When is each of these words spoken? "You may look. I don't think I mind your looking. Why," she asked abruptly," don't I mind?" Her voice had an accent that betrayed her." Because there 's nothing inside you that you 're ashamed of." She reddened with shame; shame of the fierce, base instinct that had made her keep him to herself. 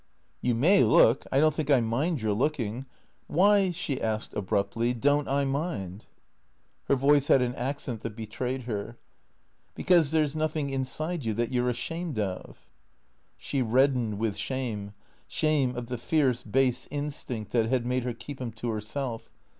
"You 0.41 0.55
may 0.55 0.83
look. 0.83 1.27
I 1.31 1.39
don't 1.39 1.53
think 1.53 1.69
I 1.69 1.79
mind 1.79 2.23
your 2.23 2.33
looking. 2.33 2.87
Why," 3.27 3.69
she 3.69 4.01
asked 4.01 4.33
abruptly," 4.33 4.93
don't 4.95 5.27
I 5.27 5.45
mind?" 5.45 6.07
Her 6.85 6.95
voice 6.95 7.27
had 7.27 7.43
an 7.43 7.53
accent 7.53 8.01
that 8.01 8.15
betrayed 8.15 8.63
her." 8.63 8.97
Because 9.75 10.09
there 10.09 10.25
's 10.25 10.33
nothing 10.35 10.71
inside 10.71 11.23
you 11.23 11.35
that 11.35 11.51
you 11.51 11.63
're 11.63 11.69
ashamed 11.69 12.17
of." 12.17 12.67
She 13.37 13.61
reddened 13.61 14.17
with 14.17 14.37
shame; 14.37 14.95
shame 15.27 15.75
of 15.75 15.85
the 15.85 15.99
fierce, 15.99 16.41
base 16.41 16.87
instinct 16.89 17.51
that 17.51 17.67
had 17.67 17.85
made 17.85 18.03
her 18.03 18.13
keep 18.15 18.41
him 18.41 18.51
to 18.53 18.71
herself. 18.71 19.29